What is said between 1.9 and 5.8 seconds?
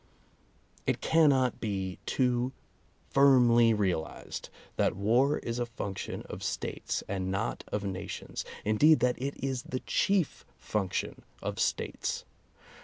too firmly realized that war is a